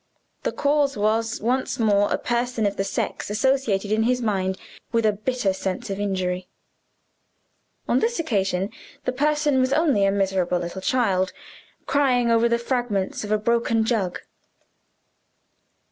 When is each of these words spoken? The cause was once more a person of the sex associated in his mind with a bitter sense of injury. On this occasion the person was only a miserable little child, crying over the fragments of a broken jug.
The 0.41 0.51
cause 0.51 0.97
was 0.97 1.39
once 1.41 1.77
more 1.77 2.11
a 2.11 2.17
person 2.17 2.65
of 2.65 2.75
the 2.75 2.83
sex 2.83 3.29
associated 3.29 3.91
in 3.91 4.01
his 4.01 4.19
mind 4.19 4.57
with 4.91 5.05
a 5.05 5.11
bitter 5.11 5.53
sense 5.53 5.91
of 5.91 5.99
injury. 5.99 6.47
On 7.87 7.99
this 7.99 8.17
occasion 8.17 8.71
the 9.05 9.11
person 9.11 9.59
was 9.59 9.71
only 9.71 10.03
a 10.03 10.11
miserable 10.11 10.57
little 10.57 10.81
child, 10.81 11.33
crying 11.85 12.31
over 12.31 12.49
the 12.49 12.57
fragments 12.57 13.23
of 13.23 13.31
a 13.31 13.37
broken 13.37 13.85
jug. 13.85 14.21